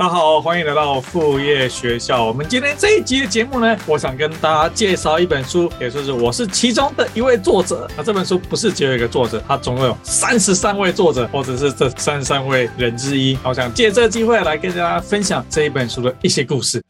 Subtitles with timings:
[0.00, 2.24] 大家好，欢迎来到副业学校。
[2.24, 7.90] 我们今天这一集的节目呢，我想跟大家介绍一本书，也就是我是其中的一位作者。
[7.96, 13.36] 那这本书不是只有一个作者，它总共有三十三位作者，或者是这三十三位人之一。
[13.42, 16.80] 我想借这个机会来跟大家分享这一本书的一些故事。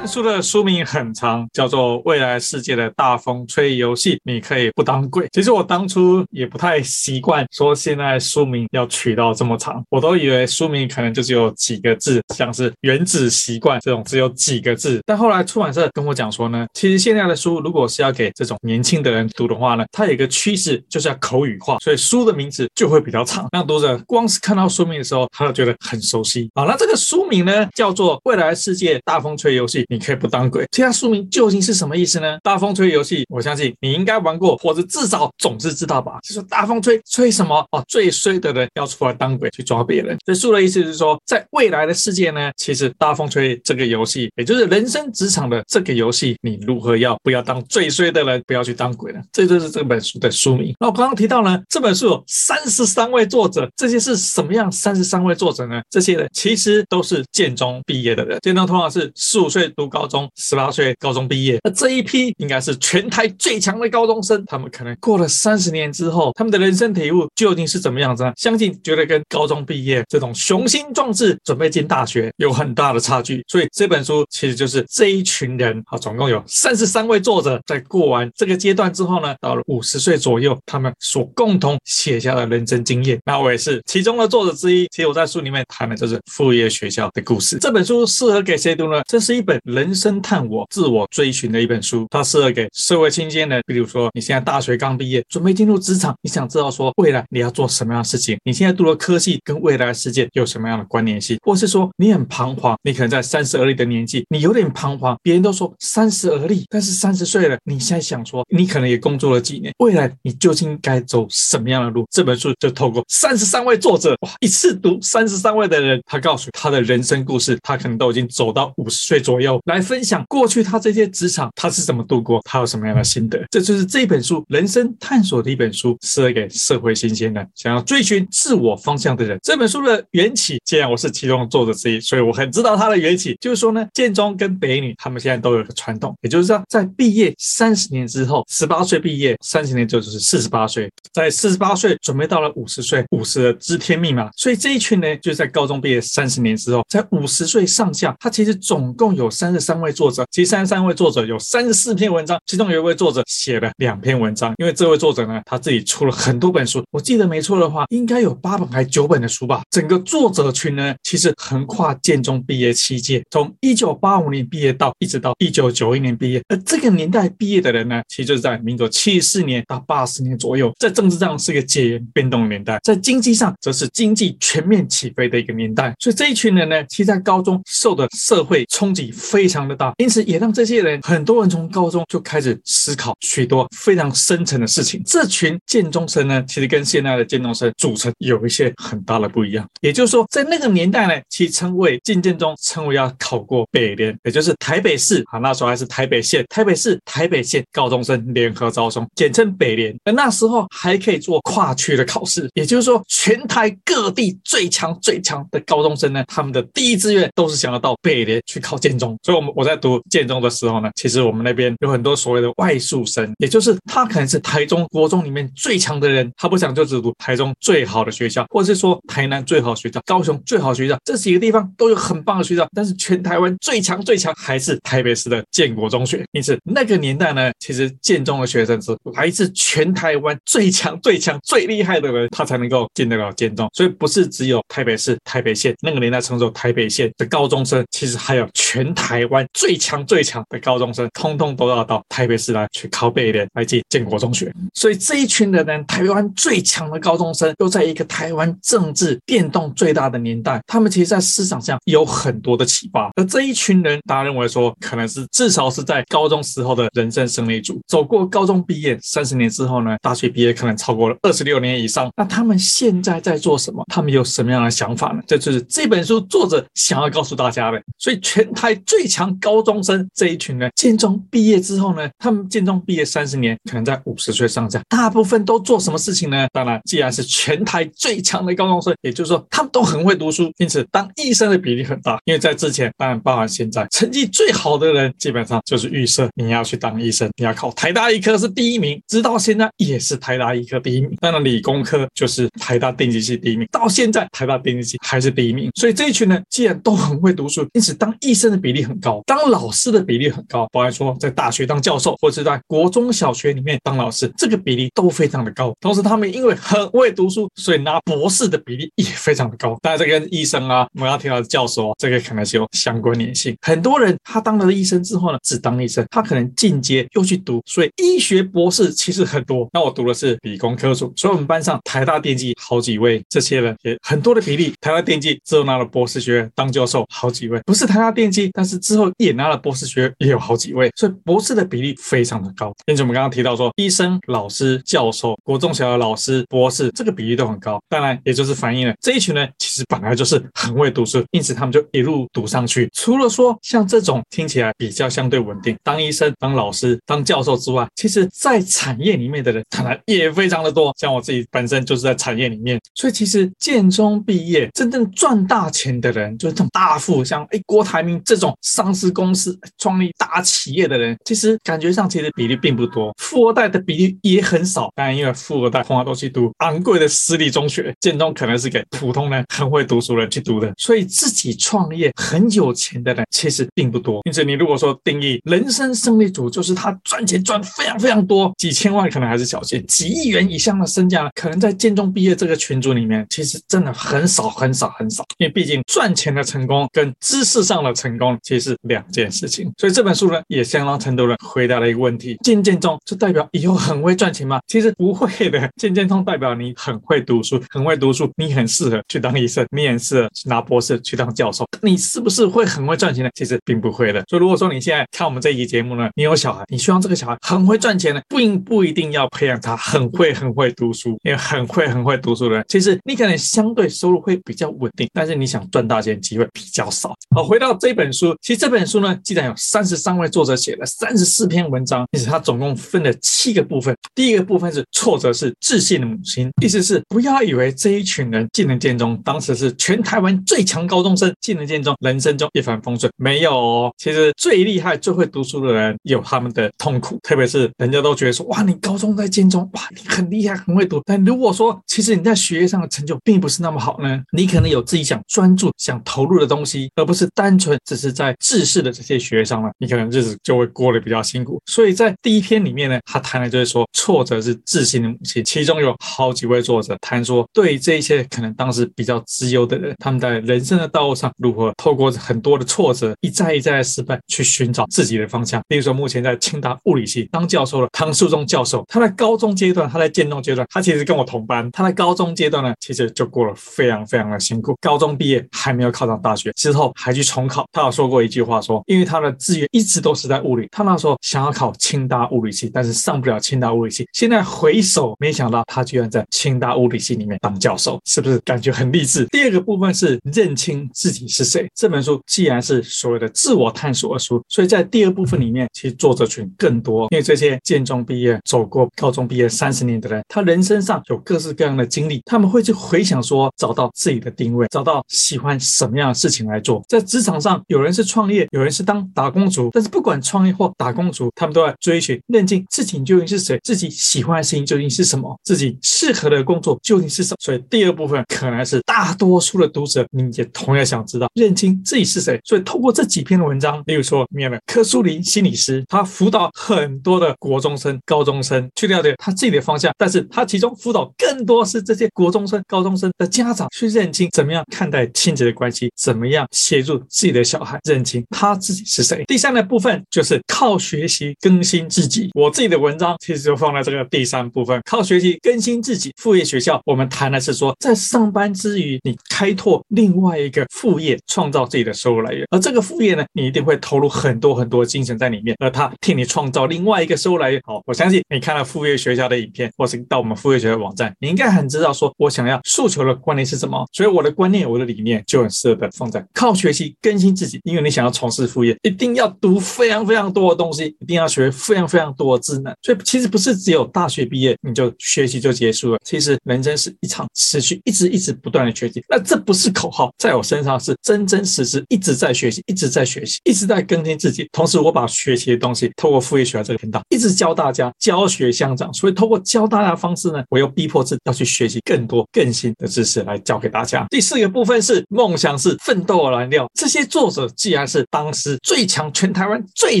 [0.16, 5.28] 书的书名很长，叫做《未来世界的大风吹游戏》，你可以不当鬼。
[5.30, 15.02] 其实我当初也不太习惯说现在书名要取到这么长，我都以为书名可能就只有几个字，像是《原子习惯》这种只有几个字。
[15.04, 26.48] 但后来出版社跟我讲说呢，其实现在的书如果是要给这种年轻的人读的话呢，它有一个趋势就是要口语化，所以书的名字就会比较长，让读者光是看到书名的时候，他就觉得很熟悉。
[26.54, 30.05] 好，那这个书名呢叫做《未来世界大风吹游戏》，你。
[30.06, 32.38] 可以不当鬼，这样书名究竟是什么意思呢？
[32.44, 36.20] 大风吹游戏，我相信你应该玩过，或者至少总是知道吧？
[36.22, 37.66] 就是大风吹，吹什么？
[37.72, 40.16] 哦，最衰的人要出来当鬼去抓别人。
[40.24, 49.20] 这书的意思是说，在未来的世界呢，其实大风吹这个游戏，也就是人生职场的这个游戏，你如何要不要当最衰的人，不要去当鬼呢？
[49.32, 50.72] 这就是这本书的书名。
[50.78, 54.70] 那我刚刚提到呢，这本书有三十三位作者，这些是什么样？
[54.70, 55.82] 三十三位作者呢？
[55.90, 59.90] 这些人其实都是建中毕业的人，建中通常是十五岁读。
[59.96, 64.44] 高中十八岁高中毕业，那这一批应该是全台最强的高中生。
[64.44, 68.30] 他们可能过了三十年之后，他们的人生体悟究竟是怎么样子呢？
[68.36, 73.42] 相信绝对跟高中毕业这种雄心壮志准备进大学有很大的差距。
[73.48, 83.18] 所以这本书其实就是这一群人啊，总共有三十三位作者，在过完这个阶段之后呢，到了五十岁左右，他们所共同写下的人生经验。
[83.24, 84.86] 那我也是其中的作者之一。
[84.88, 87.56] 其实我在书里面谈的就是副业学校的故事。
[87.58, 89.00] 这本书适合给谁读呢？
[89.08, 89.85] 这是一本人。
[89.86, 93.62] 人生探我、自我追寻的一本书，它适合给社会新鲜人。
[93.68, 98.36] 比如说，你现在大学刚毕业，准备进入职场，你想知道说未来你要做什么样的事情？
[98.42, 101.38] 你现在读的科技跟未来的世界有什么样的关联性？
[101.40, 105.16] 或是说你很彷徨，你可能在三十而立的年纪，你有点彷徨。
[105.22, 112.04] 别人都说三十而立，但是三十岁了，你现在想说，你可能也工作了几年，未来你究竟该走什么样的路？
[112.10, 119.86] 这本书就透过三十三位作者，哇，一次读三十三位的人，他告诉他的人生故事，他可能都已经走到五十岁左右来。
[119.86, 129.38] 分享过去他这些职场他是怎么度过，他有什么样的心得，这就是这本书人生探索的一本书，适合给社会新鲜人，想要追寻自我方向的人。
[129.44, 149.66] 这本书的缘起，既然我是其中的作者之一，所以我很知道它的缘起，就是说呢，建中跟北女他们现在都有个传统，也就是说，在毕业三十年之后，十八岁毕业，三十年之后就是四十八岁，在四十八岁准备到了五十岁，五十的知天命嘛，所以这一群呢，就是在高中毕业三十年之后，在五十岁上下，他其实总共有三十。
[149.66, 154.54] 三位作者，其实三十三位作者有三十四篇文章，其中有一位作者写了两篇文章。
[154.58, 159.62] 因为这位作者呢，他自己出了很多本书，我记得没错的话，应该有八本还九本的书吧。
[159.72, 166.40] 整个作者群呢，其实横跨建中毕业七届，从一九八五年毕业到一直到一九九一年毕业。
[166.48, 175.92] 而这个年代毕业的人呢，其实就是在民国七十四年到八十年左右，在政治上是一个解严变动的年代，在经济上则是经济全面起飞的一个年代。
[175.98, 179.45] 所以这一群人呢，其实在高中受的社会冲击非。
[179.46, 185.00] 非常的大，因此也让这些人很多人从高中就开始思考许多非常深层的事情。
[185.06, 189.64] 这群建中生呢，其实跟现在的建中生组成有一些很大的不一样。
[189.82, 199.96] 也就是说，在那个年代呢，其称为进建中，称为要考过北联，也就是台北市啊，那时候还是台北县，台北市台北县高中生联合招生，简称北联。
[200.02, 209.56] 而那时候还可以做跨区的考试，也就是说，全台各地最强最强的高中生呢，他们的第一志愿都是想要到北联去考建中，所以我。
[209.56, 226.24] 我在读建中的时候呢，其实我们那边有很多所谓的外宿生，也就是他可能是台中国中里面最强的人，他不想就只读台中最好的学校，或者是说台南最好学校、高雄最好学校，这几个地方都有很棒的学校，但是全台湾最强最强还是台北市的建国中学。
[226.32, 233.68] 因此那个年代呢，其实建中的学生是来自全台湾最强最强最厉害的人，他才能够进得了建中。
[233.72, 239.46] 所以不是只有台北市、台北县那个年代称作台北县的高中生，其实还有全台台湾。
[239.52, 244.52] 最强最强的高中生，通通都要到台北市来去考北联，来进建国中学。
[244.74, 253.10] 所以这一群的人，台湾最强的高中生，都在一个台湾政治变动最大的年代，他们其实在思想上有很多的启发。
[253.16, 262.10] 而这一群人，大家认为说，可能是至少是在高中时候的人生胜利组，走过高中毕业三十年之后呢，大学毕业可能超过了二十六年以上。
[262.16, 263.84] 那他们现在在做什么？
[263.88, 265.22] 他们有什么样的想法呢？
[265.26, 267.82] 这就是这本书作者想要告诉大家的。
[267.98, 269.15] 所以全台最强。
[269.16, 276.46] 强高中生这一群人，建中毕业之后呢，他们建中毕业三十年，可能在五十岁上下，大部分都做什么事情呢？
[276.52, 282.18] 当然，既然是全台最强的高中生，也就是说他们都很会读书，因此当医生的比例很大。
[282.26, 291.16] 因为在之前，当然包含现在，成绩最好的人基本上就是预设你要去当医生，你要考台大医科是第一名，直到现在也是台大医科第一名。
[291.22, 295.70] 当然，理工科就是台大电机系第一名，到现在台大电机系还是第一名。
[295.74, 300.66] 所以这一群人既然都很会读书，因此当医生的比例很高，高当老师的比例很高。
[300.72, 305.72] 包含说在大学当教授，或者是在国中小学里面当老师，这个比例都非常的高。
[305.80, 309.78] 同时，他们因为很会读书，所以拿博士的比例也非常的高。
[309.80, 313.56] 当然，这跟医生啊，我们要提到的教授啊，这个可能是有相关联性。
[313.60, 319.68] 很多人他当了医生之后呢，只当医生，他可能进阶又去读，所以医学博士其实很多。
[319.72, 324.74] 那我读的是理工科组，所以我们班上台大电机好几位，这些人也很多的比例。
[324.80, 332.72] 台大电机之后拿了博士学位当教授好几位，不是台大电机，但是之后也拿了博士学位也有好几位，所以博士的比例非常的高。
[332.86, 337.80] 因此我们刚刚提到说，医生、老师、教授、国中小的老师、博士，这个比例都很高。
[337.88, 342.88] 当然，也就是反映了这一群人其实本来就是很会读书，因此他们就一路读上去。
[342.92, 350.92] 除了说像这种听起来比较相对稳定，当医生、当老师、当教授之外，其实在产业里面的人当然也非常的多。
[350.98, 363.14] 像我自己本身就是在产业里面，所以其实建中毕业真正赚大钱的人，就是这种大富，像哎郭台铭这种上市公司创立大企业的人，其实感觉上其实比例并不多。
[363.18, 374.20] 富二代的比例也很少，当然因为富二代通常都去读昂贵的私立中学，建中可能是给普通人很会读书人去读的，所以自己创业很有钱的人其实并不多。
[374.24, 385.24] 因此，你如果说定义人生胜利组，就是他赚钱赚非常非常多，几千万可能还是小钱，几亿元以上的身价，可能在建中毕业这个群组里面，其实真的很少很少很少。
[385.38, 389.70] 因为毕竟赚钱的成功跟知识上的成功其实是两件事情。
[389.76, 394.60] 所以这本书呢，也相当程度的回答了一个问题：进建中就代表以后很会赚钱吗？
[394.66, 401.64] 其实不会的，进建中代表你很会读书，很会读书，你很适合去当医生，你很适合去拿博士去当教授。
[401.82, 403.30] 你是不是会很会赚钱呢？
[403.34, 404.24] 其实并不会的。
[404.28, 417.14] 所以如果说你现在看我们这一集节目呢，你有小孩，你希望这个小孩很会赚钱呢，并不一定要培养他很会很会读书，因为很会很会读书的人，其实你可能相对收入会比较稳定，但是你想赚大钱机会比较少。
[417.34, 423.94] 好，回到这本书，其这本书呢，既然有三十三位作者写了三十四篇文章，其实它总共分了七个部分。
[424.14, 433.92] 第一个部分是挫折是自信的母亲，意思是不要以为这一群人进了建中，当时是全台湾最强高中生进了建中，人生中一帆风顺，没有哦。
[433.98, 441.02] 其实最厉害、最会读书的人有他们的痛苦，特别是人家都觉得说，哇，你高中在建中，哇，你很厉害、很会读。
[441.04, 451.60] 但如果说其实你在学业上的成就并不是那么好呢，你可能有自己想专注、想投入的东西，而不是单纯只是在知识的这些学生呢，你可能日子就会过得比较辛苦。
[451.66, 455.42] 所以在第一篇里面呢，他谈的就是说，挫折是自信的母亲。
[455.44, 465.60] 其中有好几位作者谈说，对这些可能当时比较自由的人，他们在人生的道路上如何透过很多的挫折，一再一再的失败，去寻找自己的方向。
[465.66, 471.68] 比如说，目前在清大物理系当教授的唐树忠教授，他在高中阶段，他在建中阶段，他其实跟我同班。
[471.72, 474.76] 他在高中阶段呢，其实就过了非常非常的辛苦。
[474.80, 477.66] 高中毕业还没有考上大学，之后还去重考。
[477.72, 484.06] 他有说过一句句话说，因为他的志愿一直都是在物理，他那时候想要考清大物理系，但是上不了清大物理系。
[484.12, 489.24] 现在回首，没想到他居然在清大物理系里面当教授，是不是感觉很励志？
[489.26, 491.66] 第二个部分是认清自己是谁。
[491.74, 506.84] 这本书既然是所谓的自我探索的书，所以在第二部分里面，其实作者群更多，因为这些建中毕业、走过高中毕业三十年的人，他人生上有各式各样的经历，他们会去回想说，找到自己的定位，找到喜欢什么样的事情来做。
[506.88, 517.36] 在职场上，有人是创创业，有人是当打工族，但是不管创业或打工族，他们都在追寻认清自己究竟是谁，自己喜欢的事情究竟是什么，自己适合的工作究竟是什么。
[517.38, 522.40] 所以第二部分可能是大多数的读者，你也同样想知道认清自己是谁。
[522.44, 539.24] 所以透过这几篇的文章，例如说，里面的柯苏林心理师，他辅导很多的国中生、高中生去了解他自己的方向，但是他其中辅导更多是这些国中生、高中生的家长去认清怎么样看待亲子的关系，怎么样协助自己的小孩认清他自己是谁。
[539.26, 542.30] 第三个部分就是靠学习更新自己。
[542.34, 546.12] 我自己的文章其实就放在这个第三部分，靠学习更新自己。
[546.16, 552.46] 副业学校，我们谈的是说，在上班之余，你开拓另外一个副业，创造自己的收入来源。
[552.50, 557.60] 而这个副业呢，你一定会投入很多很多精神在里面，而他替你创造另外一个收入来源。
[557.64, 563.84] 好，我相信你看了副业学校的影片，或是到我们副业学校网站，你应该很知道说，我想要诉求的观念是什么。
[563.92, 572.74] 所以我的观念，我的理念就很适合放在靠学习更新自己，因为你想要从事副业，一定要读非常非常多的东西，一定要学非常非常多的智能。
[572.82, 579.02] 所以其实不是只有大学毕业你就学习就结束了，其实人生是一场持续一直一直不断的学习。
[579.08, 584.48] 那这不是口号，在我身上是真真实实一直在学习，一直在学习，一直在更新自己。
[584.52, 588.92] 同时，我把学习的东西透过副业学这个频道一直教大家，教学相长。
[588.94, 594.06] 所以，透过教大家的方式呢，我又逼迫自己要去学习更多更新的知识来教给大家。
[594.10, 596.66] 第四个部分是梦想是奋斗的燃料。
[596.74, 600.00] 这些作者既然是是当时最强全台湾最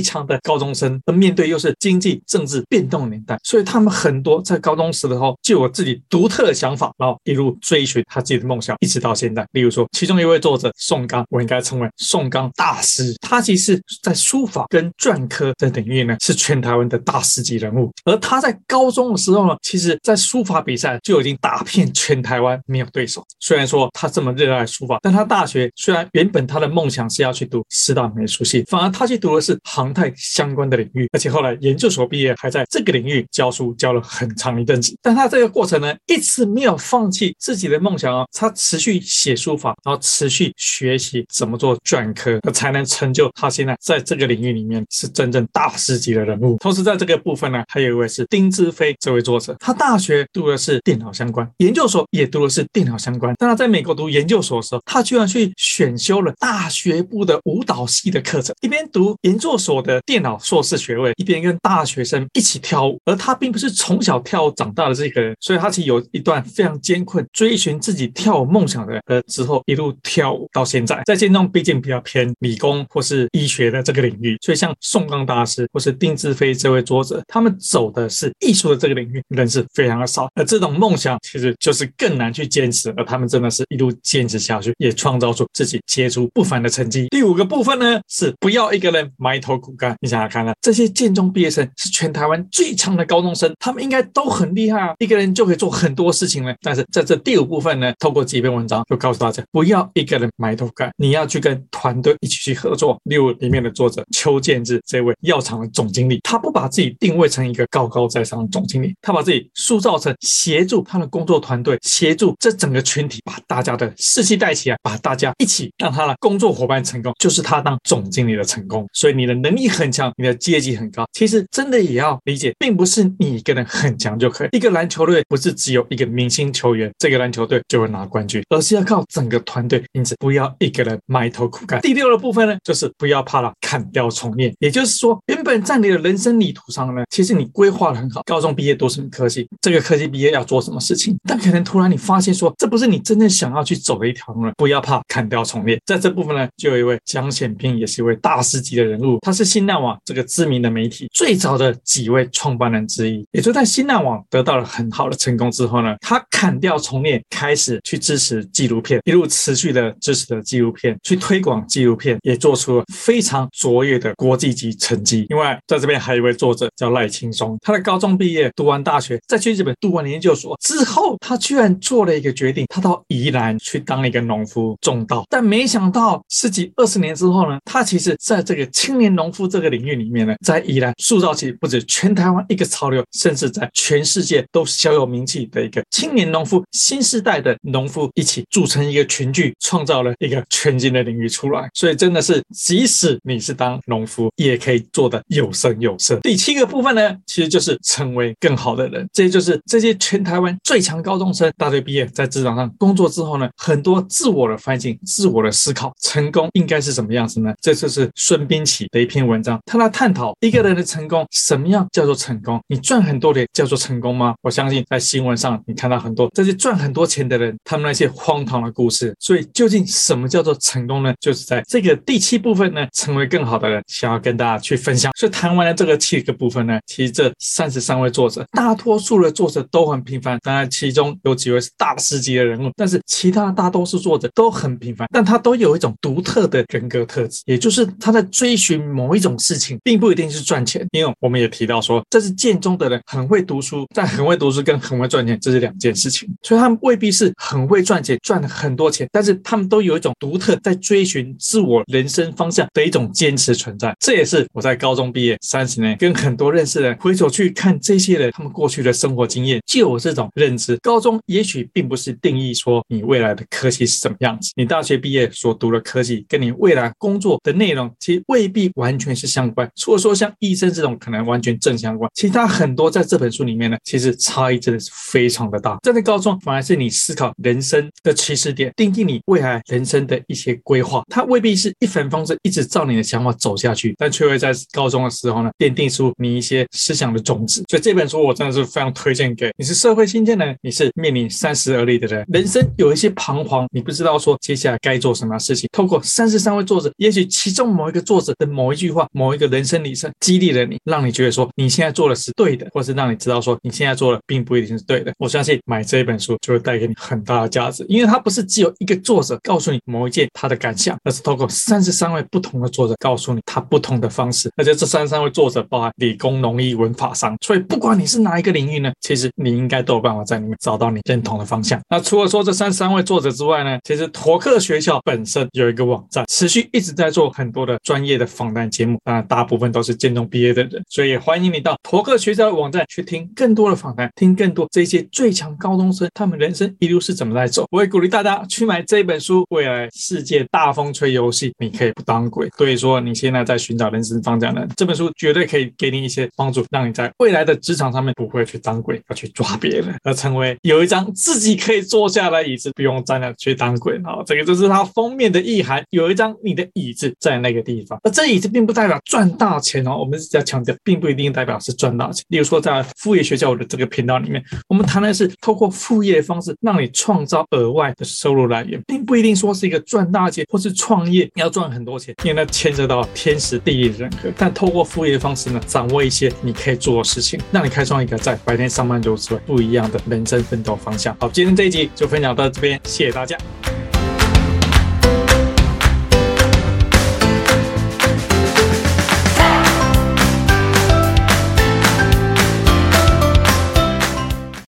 [0.00, 9.46] 强的高中生，而面对又是经济政治变动年代，所以他们很多在高中时的时候就有自己独特的想法，然后一路追寻他自己的梦想，一直到现在。
[9.52, 17.90] 例如说，其中一位作者宋刚，我应该称为宋刚大师，他其实在书法跟篆刻的领域呢，是全台湾的大师级人物。
[18.04, 23.24] 而他在高中的时候呢，其实在书法比赛就已经打遍全台湾，没有对手。
[23.40, 34.96] 虽然说他这么热爱书法，但他大学虽然原本他的梦想是要去读师大美术系，反而他去读的是航太相关的领域，而且后来研究所毕业，还在这个领域教书教了很长一阵子。
[35.02, 46.56] 但他这个过程呢，一直没有放弃自己的梦想哦，他持续写书法，然后持续学习怎么做篆刻，才能成就他现在在这个领域里面是真正大师级的人物。
[46.58, 53.34] 同时，在这个部分呢，还有一位是丁志飞这位作者，他大学读的是电脑相关，研究所也读的是电脑相关。
[53.38, 62.98] 但他在美国读研究所的时候，他居然去选修了大学部的舞导系的课程，一边读研究所的电脑硕士学位，一边跟大学生一起跳舞。
[63.04, 71.02] 而他并不是从小跳舞长大的这个人，所以他其实有一段非常艰困追寻自己跳舞梦想的呃之后，一路跳舞到现在。
[71.04, 80.28] 在建中毕竟比较偏理工或是医学的这个领域，所以像宋刚大师或是丁志飞这位作者，他们走的是艺术的这个领域，人是非常的少。
[80.34, 87.08] 而这种梦想其实就是更难去坚持，而他们真的是一路坚持下去，也创造出自己杰出不凡的成绩。
[87.08, 89.96] 第五个部分呢，是不要一个人埋头苦干。
[90.02, 96.54] 你想想看呢，这些建中毕业生是全台湾最强的高中生，他们应该都很厉害啊，一个人就可以做很多事情了。
[96.60, 103.00] 但是在这第五部分呢，透过几篇文章就告诉大家，不要一个人埋头干，你要去跟团队一起去合作。
[103.04, 118.84] 例如里面的作者邱建志这位药厂的总经理，他不把自己定位成一个高高在上的总经理，他把自己塑造成协助他的工作团队，协助这整个群体，把大家的士气带起来，把大家一起让他的工作伙伴成功，就是他当总经理的成功。
[118.92, 124.48] 所以你的能力很强，你的阶级很高，其实真的也要理解，并不是你一个人很强就可以。
[124.50, 129.82] 一个篮球队不是只有一个明星球员，这个篮球队就会拿冠军，而是要靠整个团队。
[129.92, 131.80] 因此，不要一个人埋头苦干。
[131.80, 134.52] 第六的部分呢，就是不要怕了，砍掉重练。
[134.58, 144.52] 也就是说，原本在你的人生旅途上呢，其实你规划得很好，高中毕业读什么科系，这个科系毕业要做什么事情，但可能突然你发现说，这不是你真正想要去走的一条路了。
[144.56, 145.78] 不要怕，砍掉重练。
[145.84, 153.26] 在这部分呢，就有一位蒋显彬，也是一位大师级的人物，他是新浪网这个知名的媒体最早的几位创办人之一。
[153.32, 165.26] 也就在新浪网得到了很好的成功之后呢，他砍掉重练，开始去支持纪录片，一路持续的支持的纪录片，去推广纪录片，也做出了非常卓越的国际级成绩。
[165.28, 175.24] 另外，在这边还有一位作者叫赖青松，他的高中毕业，读完大学，再去日本读完研究所之后，他居然做了一个决定，他到宜兰去当一个农夫种稻。
[175.28, 191.68] 但没想到十几二十年之之后呢，他其实在这个青年农夫这个领域里面呢，在宜兰塑造起不止全台湾一个潮流，甚至在全世界都小有名气的一个青年农夫，新时代的农夫一起组成一个群聚，创造了一个全新的领域出来。
[191.74, 196.20] 所以真的是，即使你是当农夫，也可以做得有声有色。
[196.20, 199.04] 第七个部分呢，其实就是成为更好的人。
[199.12, 207.52] 这就是这些全台湾最强高中生大学毕业，在职场上工作之后呢，很多自我的反省、自我的思考，成功应该是什么样样子呢？
[207.60, 212.60] 这就是孙斌启的一篇文章，他来探讨一个人的成功，什么样叫做成功？
[212.68, 214.34] 你赚很多钱叫做成功吗？
[214.42, 219.14] 我相信在新闻上你看到很多这些赚很多钱的人，他们那些荒唐的故事。
[219.18, 221.14] 所以究竟什么叫做成功呢？
[221.20, 225.12] 就是在这个第七部分呢，成为更好的人，想要跟大家去分享。
[225.16, 240.86] 所以谈完了这个七个部分呢，其实这三十三位作者，大多数的作者都很平凡，当然其中有几位是大师级的人物，但是其他大多数作者都很平凡，但他都有一种独特的人格特质，也就是他在追寻某一种事情，并不一定是赚钱。
[240.92, 253.94] 因为我们也提到说，这是建中的人很会读书，但很会读书跟很会赚钱这是两件事情，所以他们未必是很会赚钱，赚了很多钱，但是他们都有一种独特在追寻自我人生方向的一种坚持存在。
[254.00, 260.76] 这也是我在高中毕业三十年，跟很多认识人回首去看这些人，他们过去的生活经验，就有这种认知。
[260.82, 269.68] 高中也许并不是定义说你未来的科技是什么样子，你大学毕业所读的科技跟你未来来工作的内容其实未必完全是相关。
[269.76, 275.76] 除了说像医生这种可能完全正相关，其他很多在这本书里面呢，其实差异真的是非常的大。
[275.82, 287.64] 站在高中反而是你思考人生的起始点，定义你未来人生的一些规划，它未必是一帆风顺，一直照你的想法走下去，但却会在高中的时候呢，奠定出你一些思想的种子。
[287.68, 295.68] 所以这本书我真的是非常推荐给你是社会新鲜人，你是面临三十而立的人，人生有一些彷徨，你不知道说接下来该做什么事情。
[295.72, 305.12] 透过三十三位作者，也许其中某一个作者的某一句话、某一个人生里程激励了你，让你觉得说你现在做的是对的，或是让你知道说你现在做的并不一定是对的。
[305.18, 321.80] 我相信买这一本书就会带给你很大的价值，因为它不是只有一个作者告诉你某一件他的感想，而是透过三十三位不同的作者告诉你他不同的方式，而且这三十三位作者包含理工、农艺、文、法、商，所以不管你是哪一个领域呢，其实你应该都有办法在里面找到你认同的方向。
[321.88, 337.66] 那除了说这三十三位作者之外呢，其实托克学校本身有一个网站，持续一直在做很多的专业的访谈节目，当然大部分都是建中毕业的人，所以也欢迎你到陀克学校的网站去听更多的访谈，听更多这些最强高中生他们人生一路是怎么在走。
[337.70, 342.48] 我会鼓励大家去买这本书，未来世界大风吹游戏，你可以不当鬼。
[342.56, 354.00] 所以说你现在在寻找人生方向的这本书，绝对可以给你一些帮助，让你在未来的职场上面不会去当鬼，要去抓别人，而成为有一张自己可以坐下来椅子，不用站着去当鬼。
[354.02, 357.98] 好，这个就是它封面的意涵，有一张你的椅子在那个地方。
[358.02, 362.24] 而这椅子并不代表赚大钱哦，我们是在强调，并不一定代表是赚大钱。
[362.28, 374.32] 例如说，在副业学校的这个频道里面，我们谈的是透过副业的方式，让你创造额外的收入来源，并不一定说是一个赚大钱或是创业你要赚很多钱，因为那牵扯到天时地利人和。
[374.36, 381.16] 但透过副业的方式呢，掌握一些你可以做的事情，让你开创一个在白天上班族之外不一样的人生奋斗方向。
[381.20, 383.36] 好，今天这一集就分享到这边，谢谢大家。